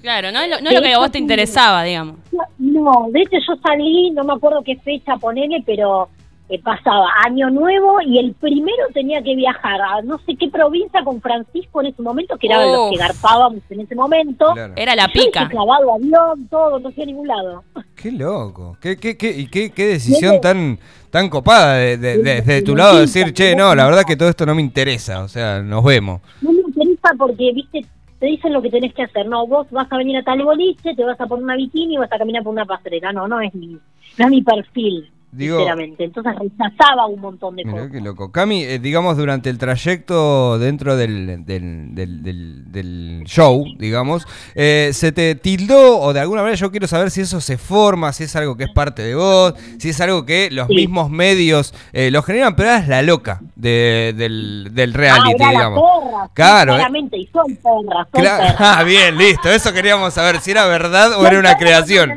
Claro, 0.01 0.31
no 0.31 0.39
es 0.39 0.49
lo, 0.49 0.61
no 0.61 0.69
es 0.71 0.77
lo 0.77 0.81
que 0.83 0.93
a 0.95 0.99
vos 0.99 1.11
te 1.11 1.19
interesaba, 1.19 1.83
digamos. 1.83 2.17
No, 2.59 3.09
de 3.11 3.21
hecho 3.21 3.37
yo 3.49 3.57
salí, 3.61 4.13
no 4.13 4.23
me 4.23 4.35
acuerdo 4.35 4.63
qué 4.63 4.77
fecha 4.77 5.17
ponerle, 5.17 5.61
pero 5.67 6.09
eh, 6.51 6.61
pasaba 6.63 7.07
año 7.27 7.51
nuevo 7.51 8.01
y 8.01 8.19
el 8.19 8.33
primero 8.35 8.85
tenía 8.95 9.23
que 9.23 9.37
viajar 9.37 9.81
a 9.83 10.03
no 10.03 10.19
sé 10.21 10.35
qué 10.37 10.49
provincia 10.49 11.05
con 11.05 11.21
Francisco 11.21 11.81
en 11.83 11.89
ese 11.89 12.01
momento, 12.03 12.37
que 12.39 12.47
era 12.47 12.59
Uf. 12.59 12.73
los 12.73 12.91
que 12.93 12.97
garpábamos 12.97 13.61
en 13.69 13.81
ese 13.81 13.95
momento. 13.95 14.53
Claro. 14.55 14.73
Era 14.77 14.95
la 14.97 15.07
Yo 15.07 15.13
pica. 15.13 15.41
hice 15.43 15.51
clavado 15.51 15.93
avión, 15.95 16.47
todo, 16.49 16.79
no 16.79 16.91
fui 16.93 17.03
a 17.03 17.07
ningún 17.07 17.29
lado. 17.29 17.65
Qué 17.95 18.13
loco. 18.13 18.77
¿Qué, 18.81 18.97
qué, 18.97 19.17
qué, 19.17 19.31
y 19.31 19.47
qué, 19.49 19.71
qué 19.71 19.87
decisión 19.89 20.41
tan, 20.41 20.79
tan 21.11 21.29
copada 21.29 21.75
de, 21.75 21.97
de- 21.99 22.19
de- 22.19 22.35
desde 22.43 22.63
tu 22.63 22.75
lado 22.77 22.99
decir, 22.99 23.33
che, 23.35 23.55
no, 23.55 23.75
la 23.75 23.85
verdad 23.85 24.05
que 24.07 24.17
todo 24.17 24.29
esto 24.29 24.47
no 24.47 24.55
me 24.55 24.63
interesa. 24.63 25.23
O 25.23 25.29
sea, 25.29 25.61
nos 25.63 25.85
vemos. 25.85 26.21
No 26.41 26.53
me 26.53 26.61
interesa 26.61 27.11
porque, 27.19 27.53
viste, 27.53 27.85
te 28.21 28.27
dicen 28.27 28.53
lo 28.53 28.63
que 28.63 28.71
tenés 28.71 28.95
que 28.95 29.03
hacer. 29.03 29.27
No, 29.29 29.47
vos 29.47 29.67
vas 29.71 29.91
a 29.93 29.97
venir 29.99 30.17
a 30.17 30.23
tal 30.23 30.43
boliche, 30.43 30.95
te 30.95 31.05
vas 31.05 31.21
a 31.21 31.27
poner 31.27 31.45
una 31.45 31.57
bikini 31.57 31.95
y 31.95 31.99
vas 31.99 32.11
a 32.13 32.19
caminar 32.19 32.43
por 32.43 32.53
una 32.53 32.65
pasarela. 32.65 33.13
No, 33.13 33.29
no 33.29 33.41
es 33.41 33.55
mi, 33.55 33.67
no 33.69 34.25
es 34.25 34.29
mi 34.31 34.43
perfil, 34.43 35.11
Digo- 35.31 35.59
sinceramente. 35.59 36.05
Entonces 36.05 36.33
rechazaba 36.39 37.07
un 37.07 37.21
montón 37.21 37.57
de 37.57 37.65
cosas. 37.65 37.91
qué 37.93 38.01
loco. 38.01 38.33
Cami, 38.33 38.63
eh, 38.65 38.79
digamos, 38.79 39.17
durante 39.17 39.51
el 39.51 39.59
trayecto 39.59 40.59
dentro 40.59 40.97
del, 40.97 41.45
del, 41.45 41.95
del- 41.95 42.23
del- 42.23 42.73
del 42.73 43.23
show, 43.27 43.65
digamos, 43.79 44.27
eh, 44.55 44.91
¿se 44.95 45.13
te 45.13 45.35
tildó 45.35 46.01
o 46.01 46.13
de 46.13 46.21
alguna 46.21 46.41
manera 46.43 46.57
yo 46.57 46.71
quiero 46.71 46.87
saber 46.87 47.11
si 47.11 47.21
eso 47.21 47.41
se 47.41 47.59
forma, 47.59 48.13
si 48.13 48.25
es 48.25 48.35
algo 48.37 48.57
que 48.57 48.65
es 48.65 48.71
parte 48.71 49.03
de 49.03 49.15
vos, 49.15 49.55
si 49.79 49.91
es 49.91 50.01
algo 50.01 50.25
que 50.25 50.49
los 50.51 50.67
Sí. 50.69 50.75
mismos 50.75 51.11
medios 51.11 51.75
eh, 51.93 52.11
lo 52.11 52.23
generan, 52.23 52.57
pero 52.57 52.71
eras 52.71 52.89
la 52.89 53.03
loca 53.03 53.41
de- 53.55 54.15
del, 54.17 54.71
del 54.73 54.93
Ah, 54.93 54.97
reality, 54.97 55.39
la 55.43 55.49
digamos. 55.51 55.83
perra, 55.83 56.31
Claro, 56.33 56.73
eh. 56.73 56.77
claramente, 56.77 57.19
y 57.19 57.27
soy 57.27 57.55
perra, 57.57 58.09
soy 58.13 58.23
Cla- 58.23 58.39
perra. 58.39 58.57
Ah, 58.79 58.83
bien, 58.83 59.17
listo. 59.19 59.51
Eso 59.51 59.73
queríamos 59.73 60.15
saber 60.15 60.41
si 60.41 60.51
era 60.53 60.67
verdad 60.67 61.13
o 61.19 61.27
era 61.27 61.39
una 61.39 61.57
creación. 61.59 62.11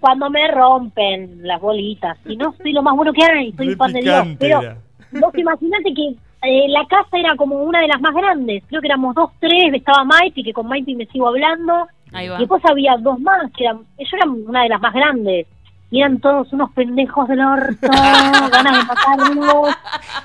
Cuando 0.00 0.30
me 0.30 0.48
rompen 0.48 1.46
las 1.46 1.60
bolitas, 1.60 2.18
si 2.26 2.36
no 2.36 2.54
soy 2.56 2.72
lo 2.72 2.82
más 2.82 2.94
bueno 2.94 3.12
que 3.12 3.24
hay, 3.24 3.52
soy 3.52 3.74
pan 3.76 3.92
de 3.92 4.00
Dios. 4.00 4.28
Pero 4.38 4.62
era. 4.62 4.76
vos 5.12 5.34
imaginate 5.36 5.92
que 5.94 6.14
eh, 6.42 6.68
la 6.68 6.86
casa 6.86 7.18
era 7.18 7.34
como 7.36 7.56
una 7.56 7.80
de 7.80 7.88
las 7.88 8.00
más 8.00 8.14
grandes, 8.14 8.62
creo 8.68 8.80
que 8.80 8.86
éramos 8.86 9.14
dos, 9.14 9.30
tres, 9.40 9.74
estaba 9.74 10.04
Maipi, 10.04 10.44
que 10.44 10.52
con 10.52 10.68
Maipi 10.68 10.94
me 10.94 11.06
sigo 11.06 11.28
hablando, 11.28 11.88
Ahí 12.12 12.28
va. 12.28 12.36
Y 12.36 12.40
después 12.40 12.62
había 12.64 12.96
dos 12.98 13.18
más, 13.20 13.50
que 13.56 13.64
eran, 13.64 13.80
yo 13.98 14.16
era 14.16 14.30
una 14.30 14.62
de 14.62 14.68
las 14.68 14.80
más 14.80 14.94
grandes. 14.94 15.46
Y 15.90 16.00
eran 16.00 16.20
todos 16.20 16.52
unos 16.52 16.70
pendejos 16.72 17.28
del 17.28 17.40
orto, 17.40 17.76
ganas 18.52 18.78
de 18.78 18.84
matarlos, 18.84 19.74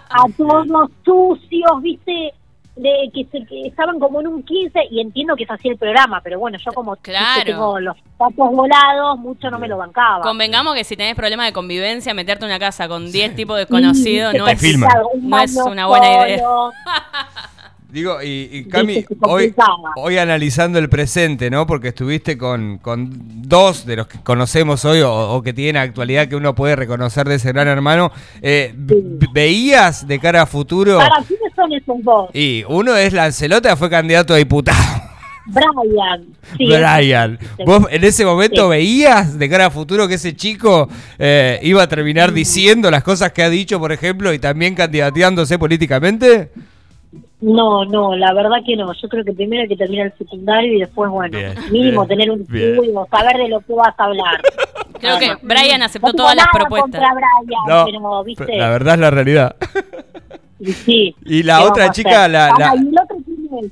a 0.10 0.26
todos 0.36 0.92
sucios, 1.06 1.82
viste, 1.82 2.34
de 2.76 3.12
que, 3.14 3.26
se, 3.32 3.46
que 3.46 3.68
estaban 3.68 4.00
como 4.00 4.20
en 4.22 4.28
un 4.28 4.44
15, 4.44 4.80
y 4.90 5.00
entiendo 5.02 5.36
que 5.36 5.44
es 5.44 5.52
así 5.52 5.70
el 5.70 5.78
programa, 5.78 6.22
pero 6.22 6.40
bueno, 6.40 6.58
yo 6.58 6.72
como 6.74 6.96
Claro. 6.98 7.44
tengo 7.46 7.80
los 7.80 7.96
patos 8.18 8.52
volados, 8.52 9.20
mucho 9.20 9.50
no 9.52 9.60
me 9.60 9.68
lo 9.68 9.78
bancaba. 9.78 10.22
Convengamos 10.22 10.74
que 10.74 10.84
si 10.84 10.98
tenés 10.98 11.16
problemas 11.16 11.46
de 11.46 11.54
convivencia, 11.54 12.14
meterte 12.14 12.46
en 12.46 12.52
una 12.52 12.60
casa 12.60 12.88
con 12.88 13.12
10 13.12 13.36
tipos 13.36 13.58
desconocidos 13.58 14.32
Sí, 14.34 14.38
no 14.40 14.48
es, 15.40 15.56
no 15.56 15.66
una 15.66 15.86
buena 15.88 16.28
idea. 16.28 16.44
Digo, 17.94 18.24
y, 18.24 18.50
y 18.52 18.64
Cami, 18.66 19.06
hoy, 19.98 20.18
analizando 20.18 20.80
el 20.80 20.90
presente, 20.90 21.52
¿no? 21.52 21.68
Porque 21.68 21.90
estuviste 21.90 22.40
con, 22.40 22.80
con 22.80 23.08
dos 23.48 23.86
de 23.86 23.98
los 23.98 24.08
que 24.08 24.18
conocemos 24.24 24.84
hoy 24.84 25.02
o, 25.02 25.14
o 25.14 25.44
que 25.44 25.54
tienen 25.54 25.78
actualidad 25.78 26.28
que 26.28 26.36
uno 26.36 26.56
puede 26.56 26.76
reconocer 26.76 27.28
de 27.30 27.36
ese 27.36 27.50
gran 27.52 27.68
hermano. 27.68 28.12
Eh, 28.42 28.74
Sí. 28.90 29.28
¿Veías 29.32 30.08
de 30.08 30.18
cara 30.20 30.42
a 30.42 30.46
futuro? 30.48 30.98
¿Para 30.98 31.24
quiénes 31.24 31.54
son 31.56 31.72
esos 31.72 32.04
dos? 32.04 32.30
Y 32.34 32.64
uno 32.68 32.96
es 32.96 33.14
Lancelota, 33.14 33.76
fue 33.78 33.92
candidato 33.92 34.34
a 34.34 34.38
diputado. 34.38 34.80
Brian. 35.46 36.26
Sí, 36.58 36.66
Brian. 36.66 37.38
¿vos 37.64 37.86
en 37.92 38.04
ese 38.04 38.26
momento 38.26 38.64
Sí. 38.64 38.70
veías 38.70 39.38
de 39.38 39.50
cara 39.50 39.68
a 39.68 39.70
futuro 39.70 40.08
que 40.08 40.16
ese 40.16 40.36
chico 40.36 40.90
eh, 41.20 41.60
iba 41.62 41.84
a 41.84 41.88
terminar 41.88 42.34
diciendo 42.34 42.90
las 42.90 43.04
cosas 43.04 43.32
que 43.34 43.44
ha 43.44 43.50
dicho, 43.52 43.80
por 43.80 43.92
ejemplo, 43.92 44.34
y 44.34 44.40
también 44.40 44.74
candidateándose 44.74 45.60
políticamente? 45.60 46.50
No, 47.44 47.84
no, 47.84 48.16
la 48.16 48.34
verdad 48.34 48.58
que 48.66 48.76
no. 48.78 48.94
Yo 48.94 49.10
creo 49.10 49.26
que 49.26 49.34
primero 49.34 49.64
hay 49.64 49.68
que 49.68 49.76
terminar 49.76 50.08
el 50.08 50.18
secundario 50.18 50.74
y 50.74 50.80
después, 50.80 51.10
bueno, 51.12 51.38
Bien, 51.38 51.54
mínimo 51.72 52.06
bien, 52.06 52.08
tener 52.08 52.32
un 52.32 52.42
estudio, 52.42 53.06
saber 53.12 53.36
de 53.38 53.50
lo 53.50 53.60
que 53.60 53.74
vas 53.74 53.94
a 53.98 54.04
hablar. 54.06 54.42
Creo 55.00 55.20
que 55.20 55.28
Nada 55.28 55.40
más. 55.42 55.44
Brian 55.62 55.84
aceptó 55.84 56.08
No 56.08 56.14
todas 56.14 56.36
las 56.38 56.48
propuestas. 56.54 57.02
Brian, 57.02 57.62
No, 57.68 57.86
pero, 57.86 58.24
viste, 58.24 58.56
la 58.58 58.70
verdad 58.70 58.94
es 58.94 59.00
la 59.02 59.10
realidad. 59.12 59.56
y 60.60 60.72
sí. 60.72 61.16
Y 61.26 61.44
la 61.44 61.58
¿qué 61.60 61.64
otra 61.66 61.92
chica, 61.92 62.22
hacer? 62.22 62.32
la- 62.32 62.48
Ah, 62.48 62.56
la-? 62.58 62.74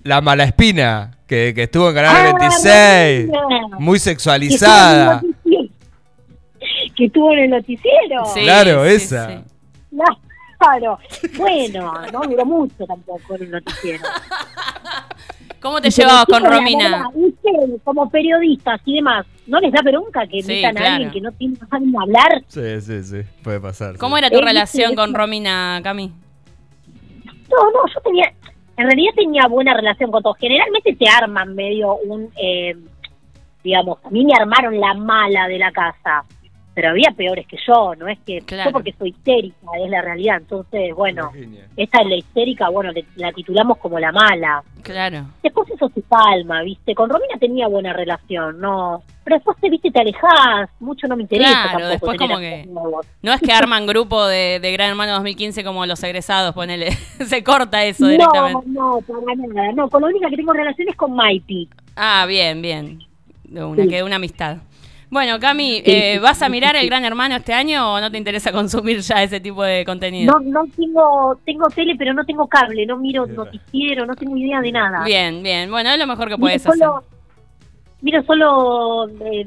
La 0.04 0.22
mala 0.22 0.44
espina, 0.44 1.12
que, 1.26 1.54
que 1.56 1.64
estuvo 1.64 1.90
en 1.90 1.96
Canal 1.96 2.16
Ah, 2.16 2.38
26, 2.40 3.30
Marina. 3.30 3.78
muy 3.80 3.96
Que 3.96 4.00
sexualizada. 4.00 5.22
Que 6.96 7.06
estuvo 7.06 7.32
en 7.34 7.40
el 7.40 7.50
noticiero. 7.52 8.26
Sí, 8.34 8.42
Claro, 8.42 8.84
sí, 8.86 8.92
esa. 8.96 9.28
sí. 9.30 9.96
Claro. 10.62 11.00
Bueno, 11.38 11.94
no 12.14 12.22
duró 12.22 12.46
mucho 12.46 12.86
tampoco 12.86 13.34
el 13.36 13.50
noticiero. 13.50 14.04
¿Cómo 15.60 15.82
te 15.82 15.90
llevabas 15.90 16.26
con 16.26 16.44
Romina? 16.44 17.08
ustedes, 17.14 17.82
como 17.84 18.10
periodistas 18.10 18.80
y 18.86 18.96
demás, 18.96 19.26
¿no 19.48 19.60
les 19.60 19.72
da 19.72 19.82
bronca 19.84 20.26
que 20.28 20.42
Sí, 20.42 20.54
metan 20.62 20.78
a 20.78 20.96
alguien 20.96 21.12
que 21.12 21.22
no 21.22 21.32
tiene 21.34 21.56
saben 21.70 21.94
hablar? 22.00 22.44
Sí, 22.48 22.82
sí, 22.82 23.04
sí, 23.04 23.22
puede 23.44 23.60
pasar. 23.60 23.98
¿Cómo 23.98 24.16
sí. 24.18 24.20
era 24.24 24.30
tu 24.30 24.38
Eh, 24.40 24.46
relación 24.46 24.92
sí, 24.92 24.96
con. 24.96 25.14
Romina, 25.14 25.80
Cami? 25.84 26.08
No, 26.08 27.64
no, 27.72 27.88
yo 27.94 28.00
tenía, 28.02 28.32
en 28.78 28.86
realidad 28.86 29.12
tenía 29.16 29.48
buena 29.48 29.74
relación 29.74 30.12
con 30.12 30.24
todos. 30.24 30.38
Generalmente 30.38 30.96
te 30.96 31.10
arman 31.10 31.54
medio 31.56 31.96
un, 32.06 32.30
eh, 32.42 32.76
digamos, 33.64 33.98
a 34.04 34.10
mí 34.10 34.26
me 34.26 34.34
armaron 34.40 34.80
la 34.80 34.94
mala 34.94 35.48
de 35.48 35.60
la 35.60 35.72
casa, 35.72 36.24
pero 36.74 36.90
había 36.90 37.12
peores 37.16 37.46
que 37.48 37.58
yo, 37.68 37.94
no 37.96 38.08
es 38.08 38.18
que 38.26 38.40
Claro. 38.42 38.70
yo 38.70 38.74
porque 38.74 38.94
soy 38.98 39.10
histérica, 39.10 39.56
es 39.84 39.90
la 39.90 40.02
realidad. 40.02 40.38
Entonces, 40.38 40.94
bueno, 40.96 41.30
Virginia. 41.34 41.68
esta 41.76 42.02
es 42.02 42.08
la 42.10 42.16
histérica, 42.16 42.70
bueno, 42.70 42.92
le- 42.92 43.06
la 43.18 43.32
titulamos 43.34 43.78
como 43.78 44.00
la 44.00 44.12
mala. 44.12 44.64
Claro. 44.82 45.26
Después 45.44 45.70
eso 45.70 45.90
se 45.94 46.02
calma, 46.04 46.62
¿viste? 46.64 46.96
Con 46.96 47.10
Romina 47.10 47.36
tenía 47.40 47.68
buena 47.68 47.94
relación, 47.94 48.60
¿no? 48.60 49.04
Pero 49.24 49.36
después 49.36 49.58
te, 49.62 49.70
viste, 49.70 49.92
te 49.92 50.02
alejás, 50.02 50.70
mucho 50.80 51.08
no 51.08 51.16
me 51.16 51.24
interesa 51.24 51.52
Claro, 51.52 51.68
tampoco 51.70 51.90
después 51.90 52.18
como 52.18 52.38
que-. 52.40 52.68
No 53.22 53.34
es 53.34 53.42
que 53.42 53.52
arman 53.52 53.86
grupo 53.86 54.26
de, 54.26 54.60
de 54.60 54.72
Gran 54.72 54.90
Hermano 54.90 55.14
2015 55.14 55.64
como 55.64 55.86
los 55.86 56.02
egresados, 56.04 56.56
ponele. 56.56 56.92
Se 57.26 57.44
corta 57.44 57.84
eso 57.86 58.06
No, 58.06 58.10
directamente. 58.12 58.64
no, 58.68 59.00
para 59.08 59.36
nada. 59.36 59.72
No, 59.74 59.90
con 59.90 60.02
la 60.02 60.08
única 60.08 60.30
que 60.30 60.38
tengo 60.38 60.54
relación 60.54 60.88
es 60.90 60.96
con 60.96 61.14
Maiti. 61.16 61.70
Ah, 61.96 62.26
bien, 62.28 62.62
bien. 62.62 63.00
De 63.44 63.64
una, 63.64 63.84
Sí. 63.84 63.90
quedó 63.90 64.06
una 64.06 64.16
amistad. 64.16 64.58
Bueno, 65.12 65.40
Cami, 65.42 65.82
eh, 65.86 66.20
¿vas 66.20 66.42
a 66.42 66.48
mirar 66.50 66.76
el. 66.78 66.88
Gran 66.88 67.04
Hermano 67.06 67.36
este 67.36 67.54
año 67.54 67.94
o 67.94 68.00
no 68.00 68.10
te 68.10 68.18
interesa 68.18 68.52
consumir 68.54 69.02
ya 69.02 69.22
ese 69.22 69.40
tipo 69.40 69.62
de 69.62 69.86
contenido? 69.86 70.40
No, 70.40 70.40
no 70.40 70.64
tengo, 70.76 71.38
tengo 71.46 71.68
tele, 71.68 71.96
pero 71.98 72.14
no 72.14 72.24
tengo 72.26 72.48
cable, 72.48 72.86
no 72.86 72.98
miro 72.98 73.28
noticiero, 73.28 74.06
no 74.06 74.16
tengo 74.16 74.36
idea 74.38 74.62
de 74.62 74.72
nada. 74.72 75.04
Bien, 75.04 75.44
bien. 75.44 75.70
Bueno, 75.70 75.90
es 75.92 76.00
lo 76.00 76.08
mejor 76.08 76.30
que 76.30 76.36
Miro 76.36 76.40
puedes 76.40 76.66
hacer. 76.66 76.80
solo, 76.80 77.04
miro 78.02 78.24
solo 78.24 79.10
eh, 79.26 79.46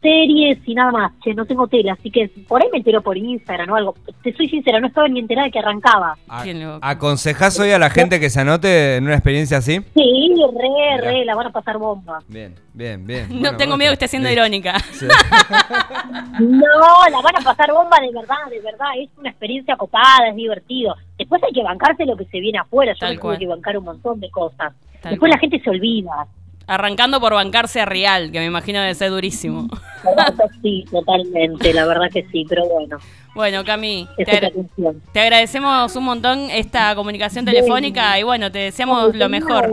series 0.00 0.58
y 0.66 0.74
nada 0.74 0.90
más, 0.92 1.12
che, 1.22 1.34
no 1.34 1.44
tengo 1.46 1.66
tele, 1.66 1.90
así 1.90 2.10
que 2.10 2.28
por 2.48 2.62
ahí 2.62 2.68
me 2.70 2.78
entero 2.78 3.02
por 3.02 3.16
Instagram 3.16 3.70
o 3.70 3.76
algo. 3.76 3.94
Te 4.22 4.32
soy 4.34 4.48
sincera, 4.48 4.78
no 4.80 4.86
estaba 4.86 5.08
ni 5.08 5.20
enterada 5.20 5.46
de 5.46 5.50
que 5.52 5.58
arrancaba. 5.58 6.16
A-. 6.28 6.44
¿Aconsejás 6.82 7.58
hoy 7.60 7.70
a 7.72 7.78
la 7.78 7.90
gente 7.90 8.20
que 8.20 8.30
se 8.30 8.40
anote 8.40 8.96
en 8.96 9.04
una 9.04 9.14
experiencia 9.14 9.58
así? 9.58 9.80
Sí, 9.94 10.34
re, 10.54 10.68
Mirá. 10.68 11.10
re, 11.10 11.24
la 11.24 11.34
van 11.34 11.46
a 11.48 11.50
pasar 11.50 11.78
bomba. 11.78 12.18
Bien, 12.28 12.54
bien, 12.74 13.06
bien. 13.06 13.26
No 13.30 13.40
Bueno, 13.40 13.56
tengo 13.56 13.76
miedo 13.76 13.90
que 13.90 13.94
esté 13.94 14.08
siendo 14.08 14.28
bien. 14.28 14.38
irónica. 14.38 14.78
Sí. 14.92 15.06
No, 16.38 17.08
la 17.10 17.20
van 17.22 17.36
a 17.36 17.40
pasar 17.44 17.72
bomba 17.72 17.98
de 18.00 18.12
verdad, 18.12 18.36
de 18.50 18.60
verdad. 18.60 18.86
Es 18.98 19.08
una 19.18 19.30
experiencia 19.30 19.76
copada, 19.76 20.28
es 20.28 20.36
divertido. 20.36 20.94
Después 21.18 21.42
hay 21.42 21.52
que 21.52 21.62
bancarse 21.62 22.04
lo 22.04 22.16
que 22.16 22.26
se 22.26 22.40
viene 22.40 22.58
afuera. 22.58 22.92
Yo 22.92 22.98
Tal 23.00 23.14
me 23.16 23.20
tuve 23.20 23.38
que 23.38 23.46
bancar 23.46 23.78
un 23.78 23.84
montón 23.84 24.20
de 24.20 24.30
cosas. 24.30 24.74
Tal 25.00 25.12
Después 25.12 25.18
cual. 25.18 25.30
la 25.30 25.38
gente 25.38 25.60
se 25.60 25.70
olvida. 25.70 26.26
Arrancando 26.68 27.20
por 27.20 27.32
bancarse 27.34 27.80
a 27.80 27.84
Real, 27.84 28.32
que 28.32 28.40
me 28.40 28.46
imagino 28.46 28.80
debe 28.80 28.94
ser 28.94 29.10
durísimo. 29.10 29.68
sí, 30.62 30.84
totalmente, 30.90 31.72
la 31.72 31.86
verdad 31.86 32.10
que 32.12 32.26
sí, 32.32 32.44
pero 32.48 32.66
bueno, 32.66 32.98
Bueno, 33.34 33.64
Cami, 33.64 34.08
te, 34.16 34.30
agra- 34.32 34.50
agradecemos 35.14 35.94
un 35.94 36.04
montón 36.04 36.50
esta 36.50 36.94
comunicación 36.96 37.44
telefónica 37.44 38.18
y 38.18 38.24
bueno, 38.24 38.50
te 38.50 38.58
deseamos 38.58 39.14
lo 39.14 39.28
mejor. 39.28 39.70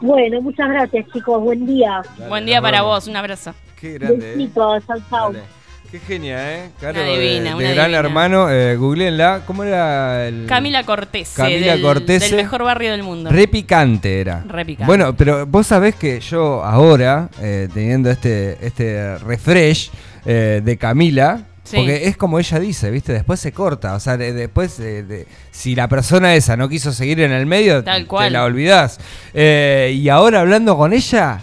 Bueno, 0.00 0.42
muchas 0.42 0.68
gracias 0.68 1.06
chicos, 1.12 1.42
buen 1.42 1.66
día. 1.66 2.02
Dale, 2.18 2.28
Buen 2.28 2.46
día 2.46 2.60
para 2.60 2.82
vos, 2.82 3.08
un 3.08 3.16
abrazo. 3.16 3.54
Qué 3.80 3.94
grande, 3.94 4.32
¿eh? 4.32 4.36
Besitos, 4.36 4.86
chau, 4.86 4.98
chau. 5.10 5.32
Dale. 5.32 5.44
Qué 5.94 6.00
genia, 6.00 6.52
¿eh? 6.56 6.70
Claro, 6.80 7.00
Una 7.00 7.08
divina, 7.08 7.50
de, 7.50 7.54
una 7.54 7.68
de 7.68 7.74
Gran 7.76 7.86
divina. 7.86 7.98
Hermano, 8.00 8.50
eh, 8.50 8.74
googleenla. 8.74 9.42
¿Cómo 9.46 9.62
era 9.62 10.26
el...? 10.26 10.44
Camila 10.46 10.82
Cortese, 10.82 11.36
Camila 11.36 11.70
del, 11.74 11.82
Cortese. 11.82 12.26
del 12.26 12.34
mejor 12.44 12.64
barrio 12.64 12.90
del 12.90 13.04
mundo. 13.04 13.30
Re 13.30 13.46
picante 13.46 14.20
era. 14.20 14.42
Re 14.44 14.64
picante. 14.64 14.86
Bueno, 14.88 15.14
pero 15.16 15.46
vos 15.46 15.68
sabés 15.68 15.94
que 15.94 16.18
yo 16.18 16.64
ahora, 16.64 17.28
eh, 17.40 17.68
teniendo 17.72 18.10
este, 18.10 18.58
este 18.66 19.18
refresh 19.18 19.92
eh, 20.26 20.60
de 20.64 20.76
Camila, 20.76 21.44
Sí. 21.62 21.76
porque 21.76 22.08
es 22.08 22.16
como 22.16 22.40
ella 22.40 22.58
dice, 22.58 22.90
¿viste? 22.90 23.12
Después 23.12 23.38
se 23.38 23.52
corta. 23.52 23.94
O 23.94 24.00
sea, 24.00 24.16
de- 24.16 24.32
después, 24.32 24.80
eh, 24.80 25.04
de- 25.04 25.28
si 25.52 25.76
la 25.76 25.86
persona 25.88 26.34
esa 26.34 26.56
no 26.56 26.68
quiso 26.68 26.90
seguir 26.90 27.20
en 27.20 27.30
el 27.30 27.46
medio, 27.46 27.84
Tal 27.84 28.02
te 28.02 28.08
cual. 28.08 28.32
la 28.32 28.42
olvidás. 28.42 28.98
Eh, 29.32 29.96
y 29.96 30.08
ahora 30.08 30.40
hablando 30.40 30.76
con 30.76 30.92
ella, 30.92 31.40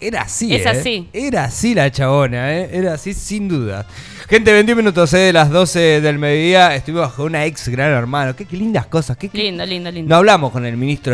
era 0.00 0.22
así. 0.22 0.54
Es 0.54 0.66
¿eh? 0.66 0.68
así. 0.68 1.08
Era 1.12 1.44
así 1.44 1.74
la 1.74 1.90
chabona, 1.90 2.54
¿eh? 2.54 2.70
Era 2.72 2.94
así 2.94 3.14
sin 3.14 3.48
duda. 3.48 3.86
Gente, 4.28 4.52
21 4.52 4.76
minutos 4.82 5.12
eh, 5.12 5.18
de 5.18 5.32
las 5.32 5.50
12 5.50 6.00
del 6.00 6.18
mediodía. 6.18 6.74
Estuvimos 6.74 7.12
con 7.12 7.26
una 7.26 7.44
ex 7.44 7.68
gran 7.68 7.90
hermano. 7.92 8.34
Qué, 8.34 8.46
qué 8.46 8.56
lindas 8.56 8.86
cosas. 8.86 9.16
Qué, 9.16 9.28
qué- 9.28 9.36
Lindo, 9.38 9.64
lindo, 9.66 9.90
lindo. 9.90 10.08
No 10.08 10.16
hablamos 10.16 10.50
con 10.50 10.64
el 10.64 10.76
ministro 10.76 11.12